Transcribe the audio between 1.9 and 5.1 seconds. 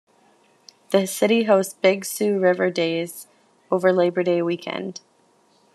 Sioux River Days" over Labor Day Weekend.